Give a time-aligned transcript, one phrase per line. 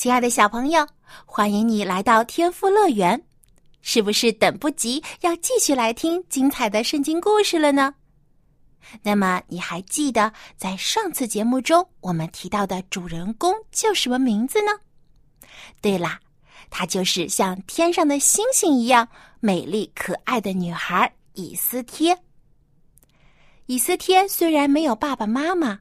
[0.00, 0.86] 亲爱的小朋友，
[1.26, 3.22] 欢迎你来到天赋乐园，
[3.82, 7.94] 是不是等不及要继续来听精彩的圣经故事了呢？
[9.02, 14.72] 那么你还记得在上次节目中我们提到的主人公叫什么名字呢？
[15.82, 16.18] 对啦，
[16.70, 19.06] 她就是像天上的星星一样
[19.38, 22.16] 美丽可爱的女孩以斯帖。
[23.66, 25.78] 以斯帖虽然没有爸爸妈妈。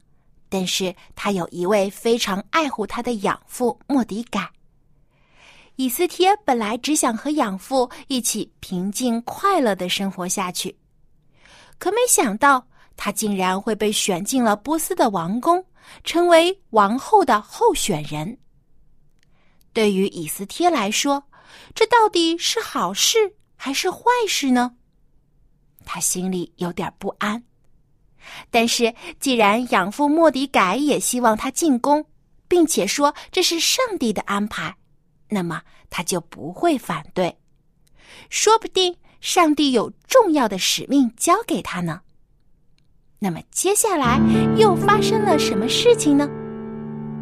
[0.49, 4.51] 但是他有一位非常爱护他的养父莫迪改。
[5.75, 10.77] 以斯帖本来只想和养父一起平静快乐的生活下去，
[11.77, 15.65] 可没想到他竟然会被选进了波斯的王宫，
[16.03, 18.37] 成为王后的候选人。
[19.71, 21.23] 对于以斯帖来说，
[21.73, 24.75] 这到底是好事还是坏事呢？
[25.85, 27.41] 他心里有点不安。
[28.51, 32.05] 但是，既然养父莫迪改也希望他进宫，
[32.47, 34.75] 并且说这是上帝的安排，
[35.29, 37.35] 那么他就不会反对。
[38.29, 42.01] 说不定上帝有重要的使命交给他呢。
[43.19, 44.19] 那么接下来
[44.55, 46.29] 又发生了什么事情呢？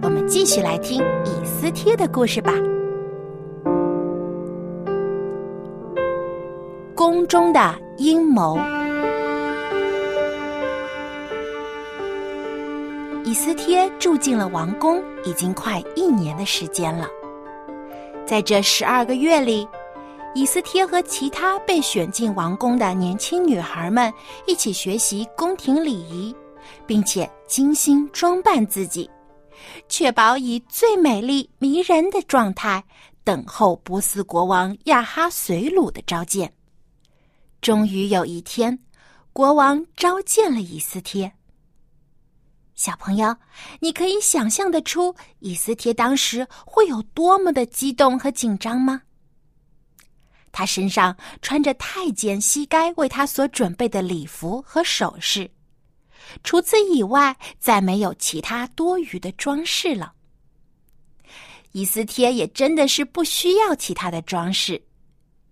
[0.02, 2.54] 我们继续来听以斯帖的故事吧。
[6.96, 8.77] 宫中的阴谋。
[13.28, 17.10] 以斯帖住进了王宫，已经快一年的时间了。
[18.26, 19.68] 在这十二个月里，
[20.34, 24.14] 以斯帖和其他被选进王宫的年轻女孩们
[24.48, 26.34] 一起学习宫廷礼仪，
[26.86, 29.10] 并且精心装扮自己，
[29.90, 32.82] 确保以最美丽迷人的状态
[33.26, 36.50] 等候波斯国王亚哈随鲁的召见。
[37.60, 38.80] 终于有一天，
[39.34, 41.30] 国王召见了以斯帖。
[42.78, 43.36] 小朋友，
[43.80, 49.02] 你可以想象得出以斯帖当时会有多么的激动和紧张吗？
[50.52, 55.50] 他身上穿着太监膝盖为他所准备的礼服和首饰，
[56.44, 60.14] 除此以外，再没有其他多余的装饰了。
[61.72, 64.80] 以斯帖也真的是不需要其他的装饰，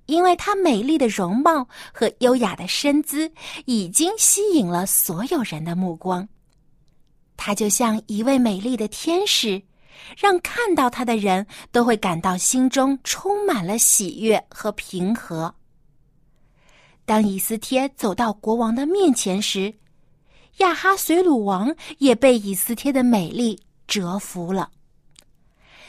[0.06, 3.31] 因为她美丽的容貌和优雅的身姿
[3.66, 6.28] 已经吸引了所有人的目光。
[7.38, 9.62] 她就像一位美丽的天使，
[10.18, 15.53] 让看到她的人都会感到心中充满了喜悦和平和。
[17.06, 19.73] 当以斯帖走到国王的面前时，
[20.57, 24.72] 亚哈随鲁王也被以斯帖的美丽折服了。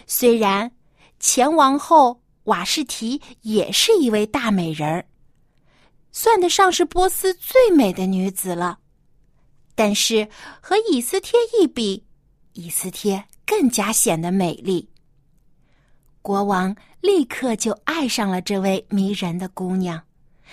[0.07, 0.71] 虽然
[1.19, 5.07] 前王后瓦士提也是一位大美人儿，
[6.13, 8.79] 算得上是波斯最美的女子了。
[9.77, 10.29] 但是
[10.61, 12.03] 和以斯帖一比，
[12.55, 14.89] 以斯帖更加显得美丽。
[16.23, 20.03] 国王立刻就爱上了这位迷人的姑娘，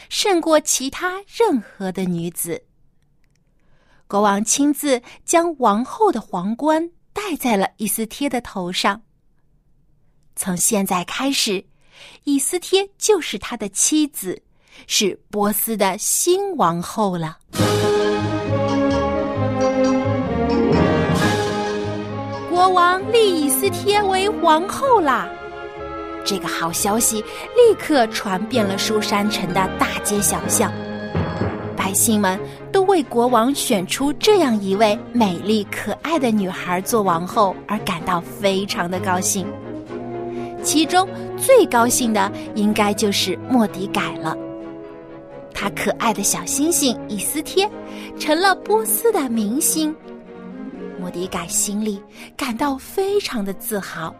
[0.09, 2.63] 胜过其他任何的女子。
[4.05, 9.01] 国王亲自将王后的皇冠戴在了以斯帖的头上。
[10.35, 11.65] 从现在开始，
[12.25, 14.43] 以斯帖就是他的妻子，
[14.85, 17.39] 是波斯的新王后了。
[22.53, 25.27] 国王立以斯帖为皇后啦！
[26.23, 30.71] 这个好消息立刻传遍了书山城的大街小巷，
[31.75, 32.39] 百姓们
[32.71, 39.47] 都为国王选出这样一位美丽可爱的女孩做王后而感到非常的高兴。
[40.61, 44.37] 其中最高兴的应该就是莫迪改了，
[45.55, 47.67] 他可爱的小星星以斯帖
[48.19, 49.93] 成了波斯的明星。
[51.03, 52.01] 莫迪改心里
[52.37, 54.15] 感到非常的自豪。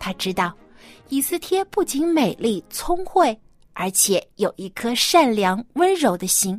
[0.00, 0.56] 他知道，
[1.10, 3.38] 以斯帖不仅美丽聪慧，
[3.74, 6.58] 而且有一颗善良温柔的心。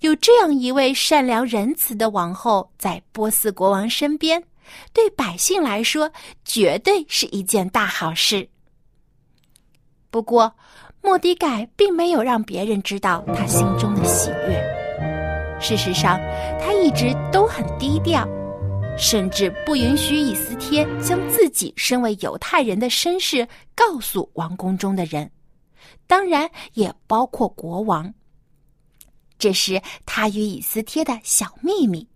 [0.00, 4.44] 有这样一位善良仁慈的王后在波斯国王身边，
[4.92, 6.12] 对百姓来说
[6.44, 8.46] 绝对是一件大好事。
[10.10, 10.54] 不过，
[11.00, 14.81] 莫迪改并没有让别人知道他心中的喜悦。
[15.62, 16.18] 事实上，
[16.60, 18.26] 他一直都很低调，
[18.98, 25.30] 甚至不允许以斯帖将自己身为犹太人的身世告诉王宫中的人，
[26.08, 28.12] 当然也包括国王。
[29.38, 32.06] 这是他与以斯帖的小秘密。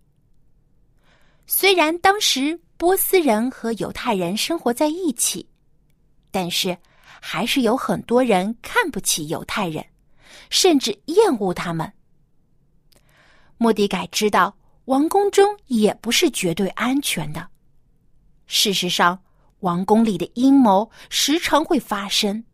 [1.45, 5.47] 虽然当时波斯人和犹太人生活在一起，
[6.31, 6.77] 但是
[7.21, 9.83] 还是有很多人看不起犹太人，
[10.49, 11.89] 甚至厌恶他们。
[13.57, 14.55] 莫迪改知道。
[14.85, 17.45] 王宫中也不是绝对安全的。
[18.45, 19.21] 事实上，
[19.59, 22.45] 王宫里的阴谋时常会发生。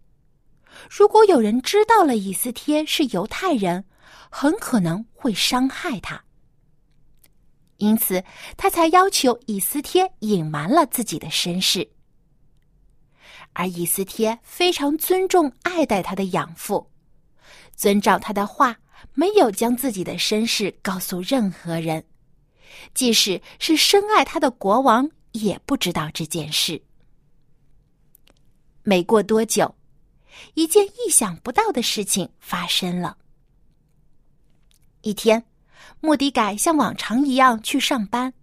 [0.90, 3.86] 如果有人知道了以斯帖是犹太人，
[4.32, 6.24] 很可能会伤害他。
[7.78, 8.24] 因此，
[8.58, 11.88] 他才要求以斯帖隐瞒了自己的身世。
[13.54, 16.90] 而以斯帖非常尊重、爱戴他的养父，
[17.76, 18.76] 遵照他的话，
[19.14, 22.04] 没有将自己的身世告诉任何人。
[22.94, 26.82] 即使是深爱他的国王，也不知道这件事。
[28.82, 29.76] 没过多久，
[30.56, 33.18] 一件意想不到的事情发生了。
[35.02, 35.46] 一天，
[36.02, 38.34] 莫迪改像往常一样去上班。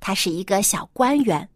[0.00, 1.48] 他是一个小官员，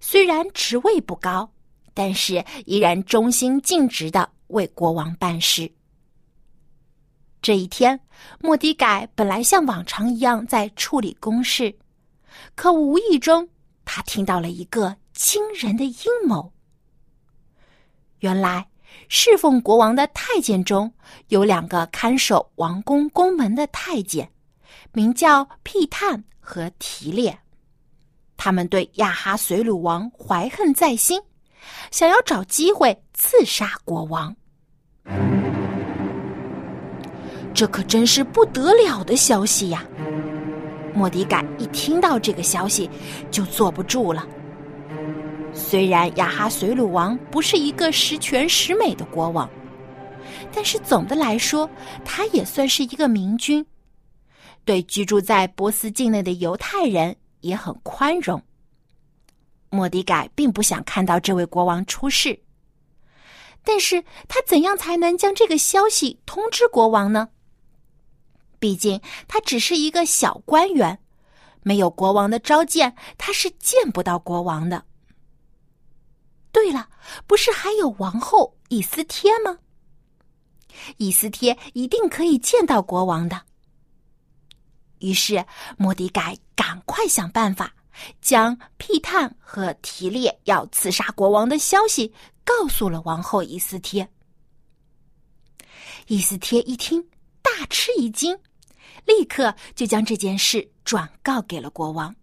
[0.00, 1.50] 虽然职位不高，
[1.94, 5.72] 但是依然忠心尽职的为国王办事。
[7.42, 7.98] 这一天，
[8.38, 11.74] 莫迪改本来像往常一样在处理公事，
[12.54, 13.48] 可无意中
[13.84, 16.52] 他听到了一个惊人的阴谋。
[18.20, 18.68] 原来，
[19.08, 20.92] 侍奉国王的太监中
[21.28, 24.30] 有两个看守王宫宫门的太监，
[24.92, 27.36] 名叫辟探和提列。
[28.36, 31.20] 他们对亚哈随鲁王怀恨在心，
[31.90, 34.36] 想要找机会刺杀国王。
[37.62, 39.86] 这可真是不得了的消息呀！
[40.92, 42.90] 莫迪改一听到这个消息，
[43.30, 44.26] 就坐不住了。
[45.54, 49.48] 虽然亚哈随鲁王不是一个十全十美的国王，
[50.52, 51.70] 但是总的来说，
[52.04, 53.64] 他也算是一个明君，
[54.64, 58.42] 对居住在波斯境内的犹太人也很宽容。
[59.70, 62.40] 莫迪改并不想看到这位国王出事，
[63.62, 67.28] 但是他怎样才能将这个消息通知国王呢？
[68.62, 70.96] 毕竟他只是一个小官员，
[71.64, 74.84] 没有国王的召见，他是见不到国王的。
[76.52, 76.88] 对了，
[77.26, 79.58] 不是还有王后以斯帖吗？
[80.96, 83.42] 以斯帖一定可以见到国王的。
[85.00, 85.44] 于是
[85.76, 87.74] 莫迪改赶快想办法，
[88.20, 94.08] 将屁探和提列要刺杀国王的消息告诉了王后以斯帖。
[96.06, 97.02] 以斯帖一听，
[97.42, 98.38] 大吃一惊。
[99.04, 102.14] 立刻就将这件事转告给了国王。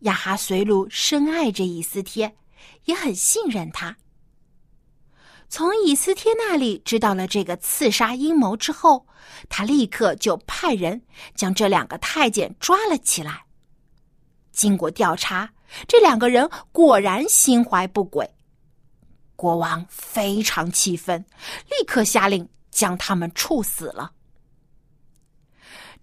[0.00, 2.36] 亚哈随鲁深爱着以斯帖，
[2.84, 3.96] 也很信任他。
[5.48, 9.06] 从以斯帖那里知道了这个刺杀阴谋之后，
[9.48, 11.00] 他立刻就派人
[11.34, 13.44] 将这两个太监抓了起来。
[14.52, 15.52] 经过调查，
[15.86, 18.28] 这两个人果然心怀不轨。
[19.36, 21.24] 国王非常气愤，
[21.66, 24.12] 立刻下令将他们处死了。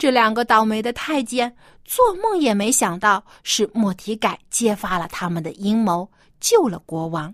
[0.01, 1.55] 这两个倒霉的太监
[1.85, 7.31] 做梦也没想到，是莫迪改揭发了他们的阴谋，救了国王。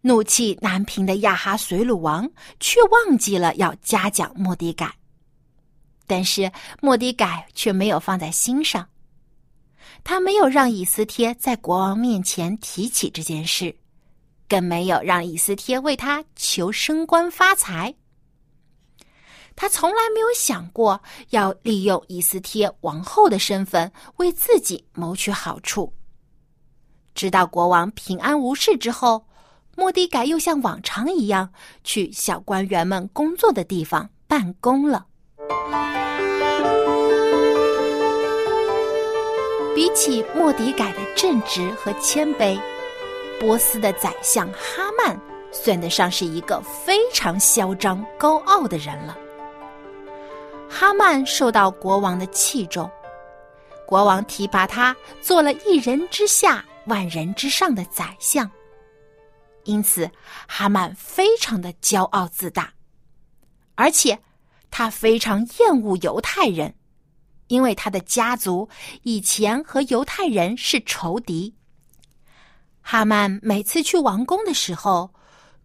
[0.00, 2.26] 怒气难平的亚哈随鲁王
[2.60, 4.90] 却忘记了要嘉奖莫迪改，
[6.06, 8.88] 但是莫迪改却没有放在心上。
[10.02, 13.76] 他没有让以斯帖在国王面前提起这件事，
[14.48, 17.94] 更没有让以斯帖为他求升官发财。
[19.60, 21.00] 他从来没有想过
[21.30, 25.92] 要利用以斯帖王后的身份为自己谋取好处。
[27.12, 29.26] 直到国王平安无事之后，
[29.74, 31.50] 莫迪改又像往常一样
[31.82, 35.04] 去小官员们工作的地方办公了。
[39.74, 42.56] 比起莫迪改的正直和谦卑，
[43.40, 49.18] 波斯的宰相哈曼算得上是一个非常嚣张高傲的人了。
[50.70, 52.88] 哈曼受到国王的器重，
[53.86, 58.48] 国王提拔他做了一人之下、万人之上的宰相。
[59.64, 60.08] 因此，
[60.46, 62.72] 哈曼非常的骄傲自大，
[63.74, 64.18] 而且
[64.70, 66.74] 他非常厌恶犹太人，
[67.48, 68.68] 因为他的家族
[69.02, 71.54] 以前和犹太人是仇敌。
[72.80, 75.10] 哈曼每次去王宫的时候。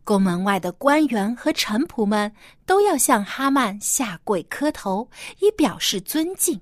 [0.04, 2.34] 宫门外的官员和臣仆们
[2.66, 6.60] 都要向哈曼下跪磕头，以表示尊敬。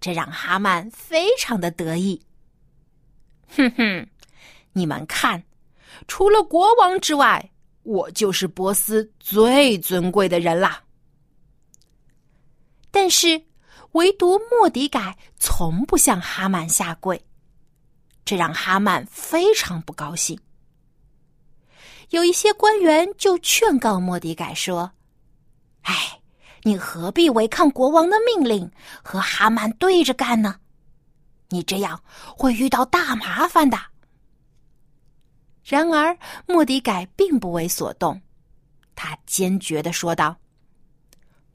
[0.00, 2.20] 这让哈曼非常的得意。
[3.48, 4.06] 哼哼，
[4.72, 5.42] 你们看，
[6.08, 7.50] 除了国王之外，
[7.82, 10.82] 我就是波斯最尊贵的人啦。
[12.90, 13.42] 但是，
[13.92, 17.22] 唯独莫迪改从不向哈曼下跪，
[18.24, 20.38] 这让哈曼非常不高兴。
[22.10, 24.92] 有一些官员就劝告莫迪改说
[25.82, 26.20] ：“哎，
[26.62, 28.70] 你何必违抗国王的命令，
[29.02, 30.60] 和哈曼对着干呢？
[31.48, 32.00] 你这样
[32.36, 33.76] 会遇到大麻烦的。”
[35.64, 38.20] 然而，莫迪改并不为所动，
[38.94, 40.36] 他坚决的说道：“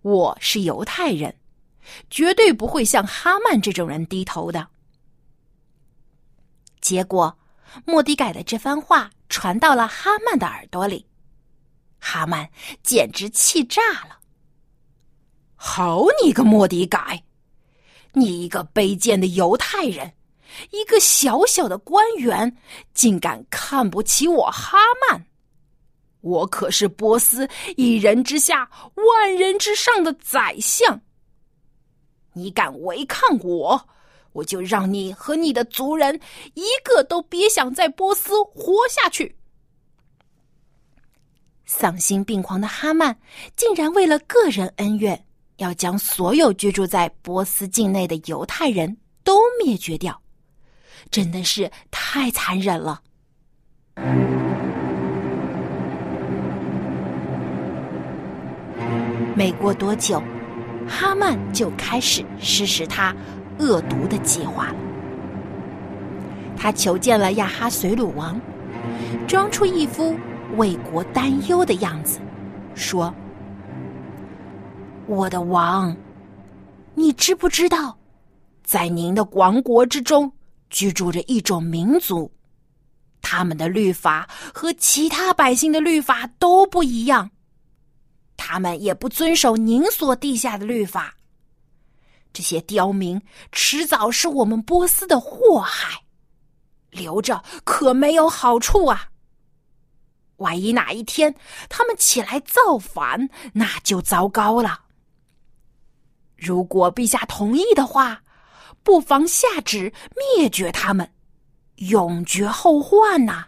[0.03, 1.33] 我是犹太人，
[2.09, 4.67] 绝对不会向哈曼这种人低头的。”
[6.81, 7.39] 结果，
[7.85, 9.09] 莫迪改的这番话。
[9.31, 11.07] 传到了哈曼的耳朵里，
[11.99, 12.47] 哈曼
[12.83, 14.19] 简直气炸了。
[15.55, 17.23] 好你个莫迪改，
[18.11, 20.11] 你一个卑贱的犹太人，
[20.71, 22.57] 一个小小的官员，
[22.93, 24.77] 竟敢看不起我哈
[25.09, 25.25] 曼！
[26.19, 27.47] 我可是波斯
[27.77, 31.01] 一人之下，万人之上的宰相。
[32.33, 33.87] 你敢违抗我！
[34.33, 36.19] 我就让你和你的族人
[36.53, 39.35] 一个都别想在波斯活下去！
[41.65, 43.17] 丧心病狂的哈曼
[43.55, 45.25] 竟然为了个人恩怨，
[45.57, 50.21] 要将所有居住在波斯境内的犹太人都灭绝掉，
[51.09, 53.01] 真的是太残忍了。
[59.33, 60.21] 没过多久，
[60.87, 63.15] 哈曼就开始实施他。
[63.61, 64.75] 恶毒的计划了。
[66.57, 68.39] 他求见了亚哈随鲁王，
[69.27, 70.15] 装出一副
[70.57, 72.19] 为国担忧的样子，
[72.75, 73.13] 说
[75.07, 75.95] ：“我的王，
[76.93, 77.97] 你知不知道，
[78.63, 80.31] 在您的王国之中
[80.69, 82.31] 居住着一种民族，
[83.21, 87.29] 他们的律法和其他百姓的律法都不一样，
[88.37, 91.15] 他们也不遵守您所定下的律法。”
[92.33, 93.21] 这些刁民
[93.51, 96.03] 迟早是我们波斯的祸害，
[96.89, 99.09] 留着可没有好处啊！
[100.37, 101.35] 万一哪一天
[101.69, 104.85] 他们起来造反，那就糟糕了。
[106.35, 108.23] 如果陛下同意的话，
[108.81, 109.93] 不妨下旨
[110.37, 111.13] 灭绝他们，
[111.75, 113.45] 永绝后患呐！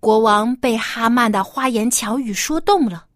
[0.00, 3.07] 国王被哈曼的花言巧语说动了。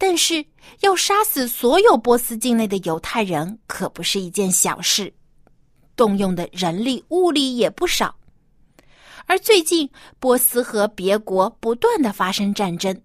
[0.00, 0.46] 但是
[0.80, 5.12] 要杀死所有波斯境内的犹太人可不是一件小事，
[5.96, 8.14] 动用的人力物力也不少。
[9.26, 9.90] 而最近
[10.20, 13.02] 波斯和别国不断的发生战争，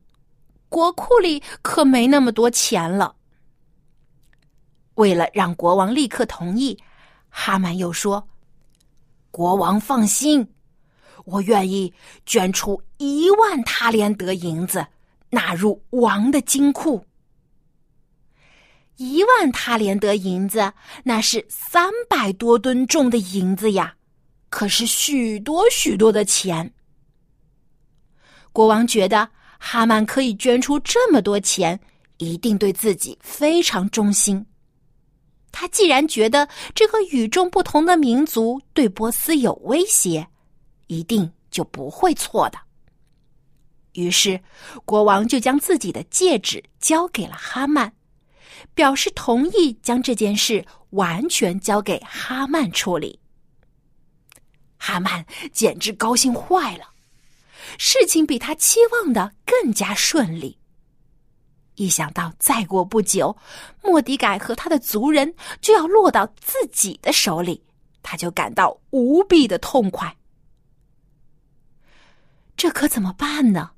[0.69, 3.15] 国库里可没那么多钱了。
[4.93, 6.77] 为了让国王立刻同意，
[7.27, 8.29] 哈曼又说
[9.31, 10.47] ：“国王放心，
[11.25, 11.91] 我愿意
[12.27, 14.85] 捐出一万塔连德银子。”
[15.33, 17.03] 纳入王的金库，
[18.97, 20.71] 一万塔连德银子，
[21.03, 23.95] 那是三百多吨重的银子呀，
[24.51, 26.71] 可是许多许多的钱。
[28.51, 31.79] 国王觉得哈曼可以捐出这么多钱，
[32.17, 34.45] 一定对自己非常忠心。
[35.51, 40.27] 他既然觉得这个与众不同的民族对波斯有威胁，
[40.85, 42.59] 一定就不会错的。
[43.93, 44.39] 于是，
[44.85, 47.93] 国王就将自己的戒指交给了哈曼，
[48.73, 53.19] 表示同意将这件事完全交给哈曼处理。
[54.77, 56.89] 哈曼简直高兴坏了，
[57.77, 60.57] 事情比他期望的更加顺利。
[61.75, 63.35] 一想到再过不久，
[63.81, 67.63] 莫迪改和他的族人就要落到自己的手里，
[68.01, 70.15] 他就感到无比的痛快。
[72.55, 73.71] 这可怎么办呢？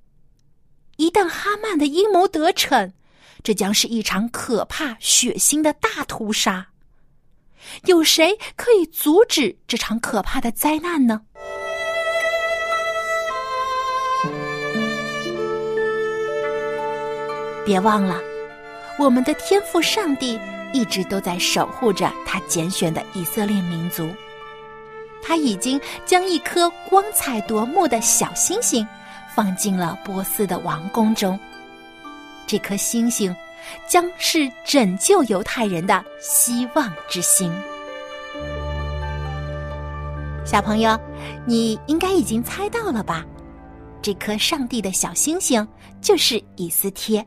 [0.97, 2.93] 一旦哈曼的阴谋得逞，
[3.43, 6.67] 这将是一场可怕、血腥的大屠杀。
[7.85, 11.21] 有谁可以阻止这场可怕的灾难呢？
[17.65, 18.21] 别忘了，
[18.99, 20.39] 我们的天赋上帝
[20.71, 24.07] 一直都在守护着他拣选的以色列民族。
[25.23, 28.87] 他已经将一颗光彩夺目的小星星。
[29.35, 31.37] 放进了波斯的王宫中，
[32.47, 33.35] 这颗星星
[33.85, 37.53] 将是拯救犹太人的希望之星。
[40.45, 40.97] 小朋友，
[41.45, 43.25] 你应该已经猜到了吧？
[44.01, 45.67] 这颗上帝的小星星
[45.99, 47.25] 就是以斯帖。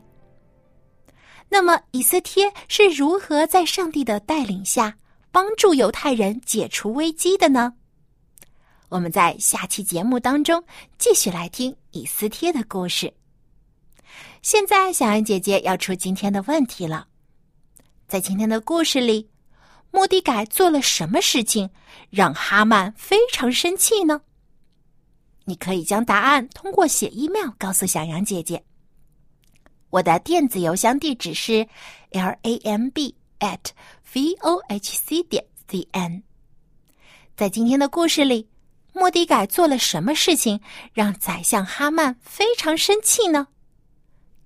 [1.47, 4.95] 那么，以斯帖是如何在上帝的带领下
[5.31, 7.73] 帮助犹太人解除危机的呢？
[8.89, 10.61] 我们在下期节目当中
[10.97, 13.13] 继续来听以斯帖的故事。
[14.41, 17.07] 现在，小安姐姐要出今天的问题了。
[18.07, 19.29] 在今天的故事里，
[19.91, 21.69] 莫迪改做了什么事情
[22.09, 24.21] 让哈曼非常生气呢？
[25.45, 28.63] 你可以将答案通过写 email 告诉小杨姐姐。
[29.91, 31.67] 我的电子邮箱地址是
[32.09, 33.59] l a m b at
[34.13, 36.23] v o h c 点 c n。
[37.35, 38.47] 在今天的故事里，
[38.93, 40.59] 莫迪改做了什么事情
[40.93, 43.47] 让宰相哈曼非常生气呢？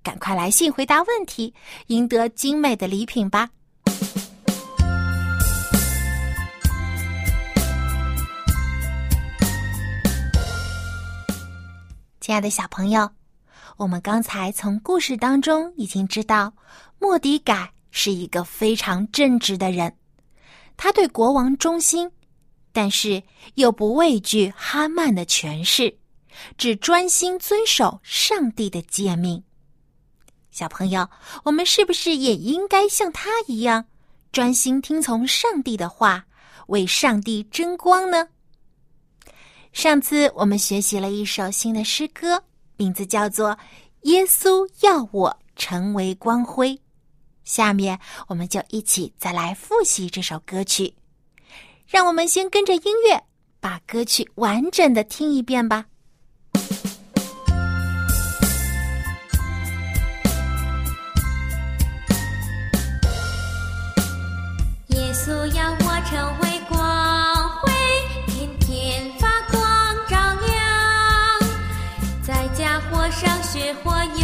[0.02, 1.54] 赶快来信回答问题，
[1.86, 3.50] 赢得精美的礼品吧！
[12.20, 13.10] 亲爱的小朋友，
[13.76, 16.52] 我们刚才从故事当中已经知道，
[16.98, 19.94] 莫迪改是一个非常正直的人，
[20.76, 22.10] 他对国王忠心，
[22.74, 23.22] 但是
[23.54, 25.96] 又不畏惧哈曼的权势，
[26.58, 29.44] 只专心遵守上帝的诫命。
[30.50, 31.08] 小朋友，
[31.44, 33.86] 我们是不是也应该像他一样，
[34.32, 36.26] 专心听从上帝的话，
[36.66, 38.28] 为上帝争光呢？
[39.72, 42.42] 上次我们学习了一首新的诗歌，
[42.76, 43.50] 名字叫做
[44.02, 46.70] 《耶稣要我成为光辉》。
[47.44, 50.94] 下面我们就一起再来复习这首歌曲。
[51.94, 53.22] 让我们先跟着音乐，
[53.60, 55.86] 把歌曲完整的听一遍吧。
[64.88, 67.70] 耶稣要我成为光辉，
[68.26, 70.58] 天天发光照亮，
[72.24, 74.23] 在家或上学或游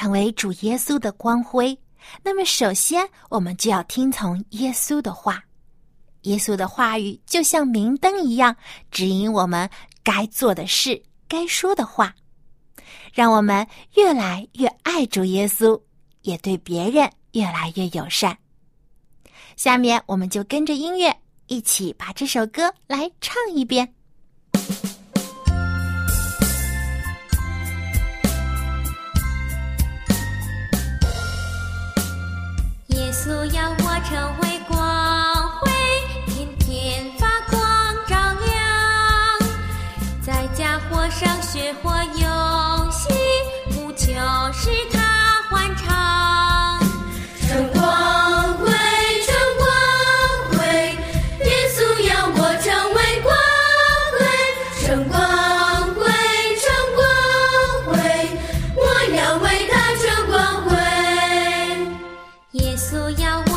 [0.00, 1.78] 成为主耶稣的光辉，
[2.22, 5.44] 那么首先我们就要听从耶稣的话。
[6.22, 8.56] 耶稣的话语就像明灯一样，
[8.90, 9.68] 指引我们
[10.02, 12.14] 该做的事、该说的话，
[13.12, 15.78] 让我们越来越爱主耶稣，
[16.22, 18.38] 也对别人越来越友善。
[19.54, 21.14] 下面我们就跟着音乐
[21.46, 23.94] 一起把这首歌来唱一遍。
[33.22, 34.78] 稣要我成为光
[35.60, 35.70] 辉，
[36.26, 37.60] 天天发光
[38.06, 38.58] 照亮，
[40.22, 43.12] 在家或上学或游戏，
[43.74, 44.06] 不就
[44.54, 44.70] 是
[62.80, 63.49] 稣要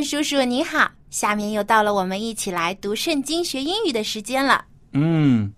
[0.00, 4.64] 文叔叔你好，下面又到了我们一起来读圣经学英语的时间了。
[4.94, 5.52] 嗯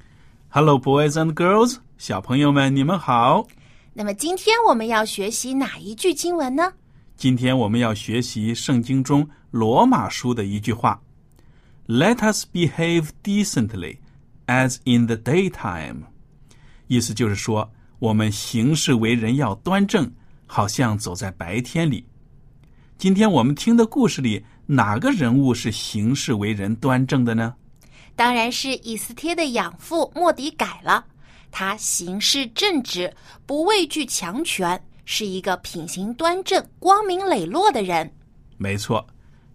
[0.49, 3.47] ，Hello boys and girls，小朋友们，你们好。
[3.93, 6.73] 那么今天我们要学习哪一句经文呢？
[7.17, 11.01] 今天我们要学习圣经中罗马书的一句话
[11.87, 13.99] ：“Let us behave decently,
[14.49, 16.07] as in the daytime。”
[16.91, 20.11] 意思就是说，我们行事为人要端正，
[20.49, 22.07] 好像走在白天里。
[23.03, 27.53] 今天我们听的故事里，哪个人物是行事为人端正的呢？
[28.15, 31.05] 当然是以斯帖的养父莫迪改了。
[31.51, 33.13] 他行事正直，
[33.45, 38.09] 不畏惧强权，是一个品行端正、光明磊落的人。
[38.57, 39.05] 没错，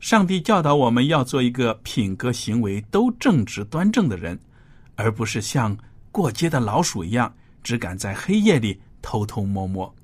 [0.01, 4.37] 上帝教导我们要做一个品格行为都正直端正的人，
[4.95, 5.77] 而不是像
[6.11, 7.33] 过街的老鼠一样，
[7.63, 9.95] 只敢在黑夜里偷偷摸摸。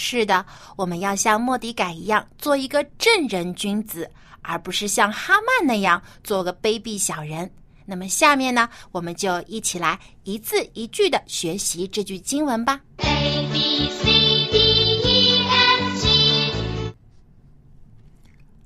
[0.00, 4.08] 是的，我们要像莫迪改一样，做一个正人君子，
[4.42, 7.50] 而不是像哈曼那样做个卑鄙小人。
[7.84, 12.80] 那么下面呢，我们就一起来一字一句的学习这句经文吧。
[12.98, 14.04] A B C
[14.52, 14.58] D
[15.02, 16.94] E F G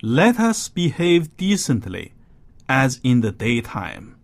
[0.03, 2.11] Let us behave decently,
[2.67, 4.17] as in the daytime.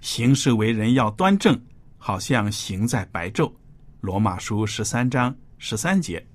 [0.00, 1.60] 行事为人要端正，
[1.98, 3.52] 好像行在白昼。
[4.00, 6.26] 罗马书十三章十三节。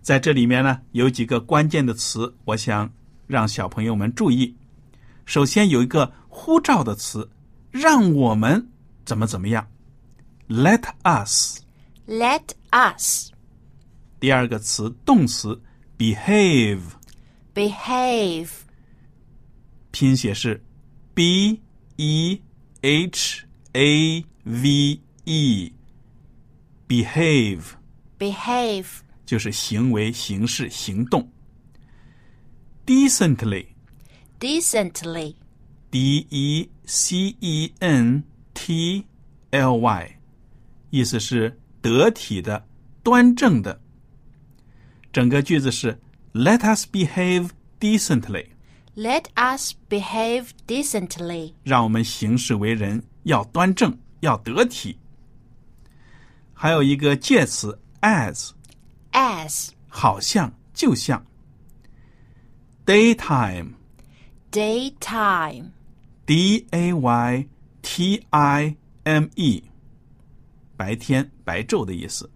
[0.00, 2.92] 在这里面呢，有几个关键的词，我想
[3.26, 4.56] 让小朋友们注意。
[5.24, 7.28] 首先有一个呼召的词，
[7.70, 8.68] 让我们
[9.04, 9.68] 怎么怎么样
[10.48, 11.60] ，Let us。
[12.06, 13.32] Let us
[14.20, 15.60] 第二个词动词
[15.98, 16.82] behave。
[17.52, 18.50] behave
[19.90, 20.62] 拼写是
[21.14, 21.60] b
[21.96, 22.40] e
[22.82, 25.72] h a v e，behave
[28.17, 28.85] behave
[29.25, 31.29] 就是行为、形式、行动。
[32.85, 33.67] decently
[34.39, 35.35] decently
[35.89, 39.05] d e c e n t
[39.51, 40.17] l y，
[40.89, 42.65] 意思是得体的、
[43.03, 43.79] 端正的。
[45.13, 45.99] 整个句子是
[46.33, 48.47] Let us behave decently。
[48.95, 54.97] Let us behave decently 让我们行事为人要端正，要得体。
[56.53, 58.51] 还有一个介词 as，
[59.11, 61.25] as 好像，就像。
[62.85, 63.73] daytime
[64.51, 65.71] daytime
[66.25, 67.47] d a y
[67.81, 69.63] t i m e，
[70.75, 72.29] 白天、白昼的意思。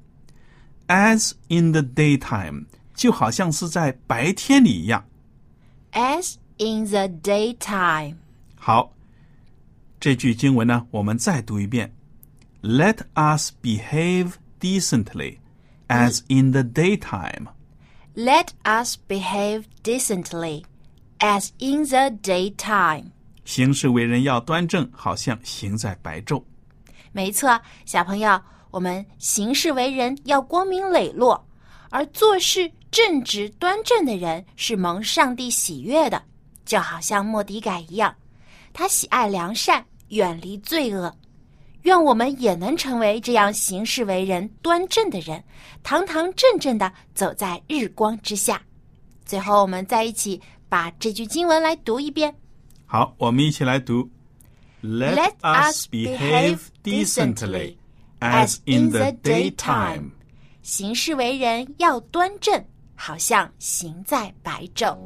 [0.88, 5.04] as in the daytime，就好像是在白天里一样。
[5.94, 8.16] as in the daytime
[8.56, 8.94] 好，
[10.00, 11.94] 这句经文呢，我们再读一遍。
[12.62, 15.38] Let us behave decently,
[15.91, 17.49] as in the daytime.
[18.15, 20.65] Let us behave decently
[21.19, 23.11] as in the daytime
[23.45, 26.45] 行事为人要端正，好像行在白昼。
[27.13, 31.45] 没错，小朋友，我们行事为人要光明磊落，
[31.91, 36.23] 而做事正直端正的人是蒙上帝喜悦的，
[36.65, 38.15] 就好像莫迪改一样，
[38.73, 41.13] 他喜爱良善，远离罪恶。
[41.83, 45.43] 愿我们也能成为这样行事为人端正的人，
[45.83, 48.61] 堂堂正正的走在日光之下。
[49.25, 52.35] 最后，我们再一起把这句经文来读一遍。
[52.87, 54.11] 好，我们一起来读。
[54.83, 57.77] Let, us behave decently,
[58.19, 59.53] as in the daytime.
[59.53, 60.11] daytime.
[60.63, 62.65] 行事为人要端正，
[62.95, 64.97] 好像行在白昼。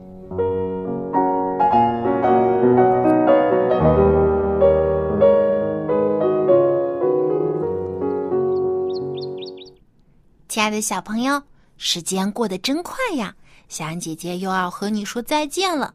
[10.54, 11.42] 亲爱的小朋友，
[11.78, 13.34] 时间过得真快呀！
[13.68, 15.92] 小安姐姐又要和你说再见了，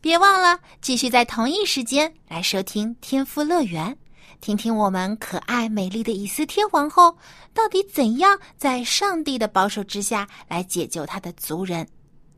[0.00, 3.96] 别忘了继续在同一时间来收听天赋乐园。
[4.40, 7.16] 听听我们可爱美丽的以斯帖皇后
[7.52, 11.86] 到底怎样在上帝的保守之下来解救她的族人。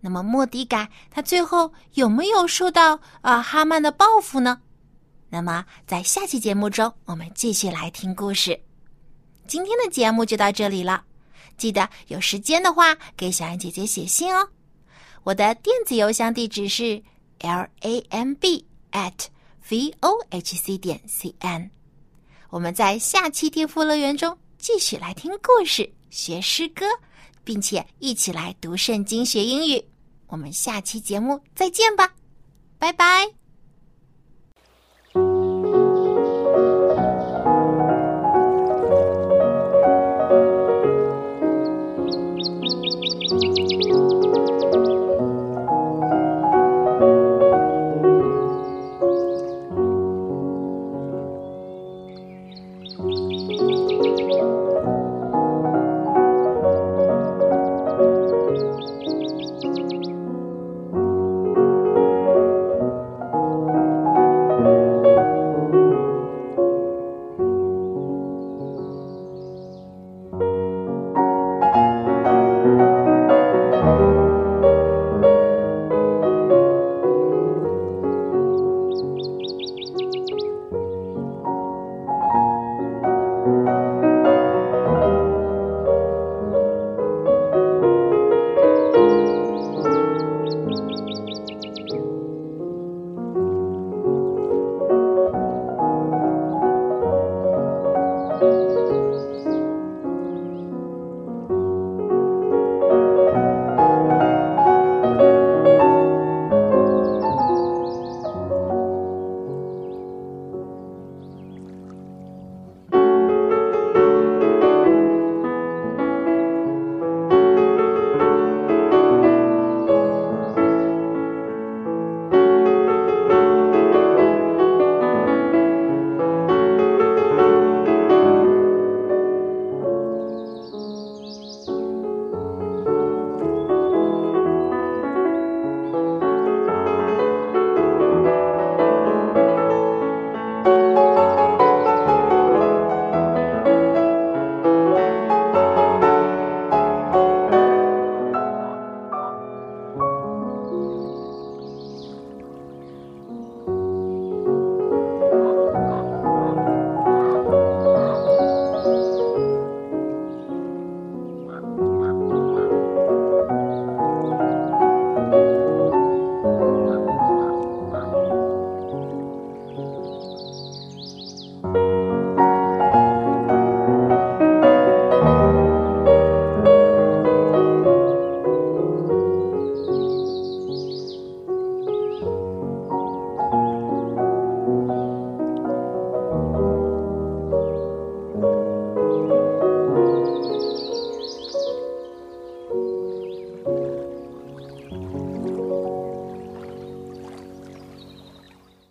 [0.02, 4.60] 那么莫迪改他最后有没有受到啊、哈曼的报复呢？
[5.30, 8.60] 那么在下期节目中，我们继续来听故事。
[9.46, 11.02] 今天的节目就到这里了，
[11.56, 14.48] 记得有时间的话给小安姐姐写信哦。
[15.24, 17.02] 我的电子邮箱地址是
[17.40, 19.26] l a m b at
[19.68, 21.70] v o h c 点 c n。
[22.50, 26.86] 我们在下期天赋乐园中继续来听故事、学诗歌，
[27.42, 29.84] 并且一起来读圣经、学英语。
[30.28, 32.14] 我们下期节目再见吧，
[32.78, 33.45] 拜拜。